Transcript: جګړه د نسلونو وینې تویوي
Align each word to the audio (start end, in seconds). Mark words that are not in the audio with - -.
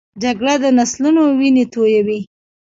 جګړه 0.23 0.53
د 0.63 0.65
نسلونو 0.77 1.21
وینې 1.39 1.65
تویوي 1.73 2.19